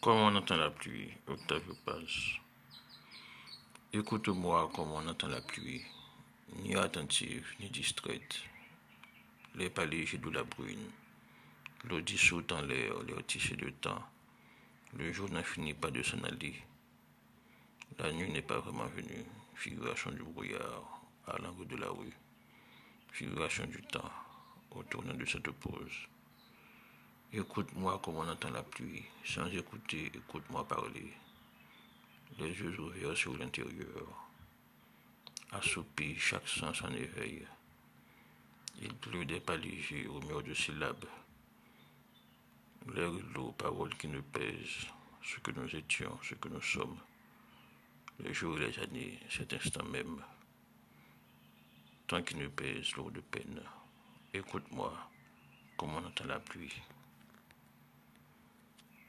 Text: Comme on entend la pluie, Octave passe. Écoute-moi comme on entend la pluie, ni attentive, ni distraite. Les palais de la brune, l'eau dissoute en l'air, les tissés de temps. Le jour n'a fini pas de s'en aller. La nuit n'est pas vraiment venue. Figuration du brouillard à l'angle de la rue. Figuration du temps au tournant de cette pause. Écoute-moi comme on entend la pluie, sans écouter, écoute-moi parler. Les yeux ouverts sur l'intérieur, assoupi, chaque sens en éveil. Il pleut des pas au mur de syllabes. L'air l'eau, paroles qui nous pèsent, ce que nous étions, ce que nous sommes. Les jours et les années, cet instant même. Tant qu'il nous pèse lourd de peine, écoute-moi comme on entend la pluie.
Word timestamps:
Comme 0.00 0.16
on 0.16 0.34
entend 0.34 0.56
la 0.56 0.70
pluie, 0.70 1.10
Octave 1.26 1.74
passe. 1.84 2.38
Écoute-moi 3.92 4.70
comme 4.74 4.92
on 4.92 5.06
entend 5.06 5.28
la 5.28 5.42
pluie, 5.42 5.82
ni 6.56 6.74
attentive, 6.74 7.46
ni 7.60 7.68
distraite. 7.68 8.40
Les 9.56 9.68
palais 9.68 10.06
de 10.06 10.30
la 10.30 10.42
brune, 10.42 10.90
l'eau 11.84 12.00
dissoute 12.00 12.50
en 12.50 12.62
l'air, 12.62 12.94
les 13.02 13.22
tissés 13.24 13.56
de 13.56 13.68
temps. 13.68 14.02
Le 14.96 15.12
jour 15.12 15.28
n'a 15.30 15.42
fini 15.42 15.74
pas 15.74 15.90
de 15.90 16.02
s'en 16.02 16.24
aller. 16.24 16.54
La 17.98 18.10
nuit 18.10 18.32
n'est 18.32 18.40
pas 18.40 18.60
vraiment 18.60 18.86
venue. 18.86 19.26
Figuration 19.54 20.12
du 20.12 20.22
brouillard 20.22 21.02
à 21.26 21.36
l'angle 21.42 21.66
de 21.66 21.76
la 21.76 21.90
rue. 21.90 22.16
Figuration 23.12 23.66
du 23.66 23.82
temps 23.82 24.10
au 24.70 24.82
tournant 24.82 25.12
de 25.12 25.26
cette 25.26 25.50
pause. 25.50 26.08
Écoute-moi 27.32 28.00
comme 28.02 28.16
on 28.16 28.28
entend 28.28 28.50
la 28.50 28.64
pluie, 28.64 29.04
sans 29.24 29.46
écouter, 29.46 30.10
écoute-moi 30.12 30.66
parler. 30.66 31.12
Les 32.40 32.48
yeux 32.48 32.80
ouverts 32.80 33.16
sur 33.16 33.36
l'intérieur, 33.36 34.28
assoupi, 35.52 36.16
chaque 36.18 36.48
sens 36.48 36.82
en 36.82 36.92
éveil. 36.92 37.46
Il 38.82 38.92
pleut 38.96 39.24
des 39.24 39.38
pas 39.38 39.54
au 39.54 40.20
mur 40.22 40.42
de 40.42 40.52
syllabes. 40.54 41.04
L'air 42.92 43.12
l'eau, 43.32 43.52
paroles 43.52 43.96
qui 43.96 44.08
nous 44.08 44.22
pèsent, 44.22 44.88
ce 45.22 45.38
que 45.38 45.52
nous 45.52 45.76
étions, 45.76 46.18
ce 46.24 46.34
que 46.34 46.48
nous 46.48 46.62
sommes. 46.62 46.98
Les 48.18 48.34
jours 48.34 48.58
et 48.60 48.72
les 48.72 48.78
années, 48.80 49.20
cet 49.28 49.52
instant 49.52 49.84
même. 49.84 50.20
Tant 52.08 52.24
qu'il 52.24 52.38
nous 52.38 52.50
pèse 52.50 52.96
lourd 52.96 53.12
de 53.12 53.20
peine, 53.20 53.62
écoute-moi 54.34 54.92
comme 55.76 55.94
on 55.94 56.04
entend 56.04 56.24
la 56.24 56.40
pluie. 56.40 56.74